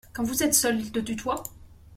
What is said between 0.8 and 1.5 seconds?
te tutoie?